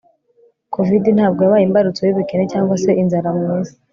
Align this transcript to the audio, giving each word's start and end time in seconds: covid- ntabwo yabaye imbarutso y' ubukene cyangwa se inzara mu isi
covid- 0.73 1.13
ntabwo 1.17 1.39
yabaye 1.41 1.63
imbarutso 1.65 2.01
y' 2.03 2.13
ubukene 2.13 2.45
cyangwa 2.53 2.75
se 2.83 2.91
inzara 3.01 3.29
mu 3.37 3.45
isi 3.59 3.75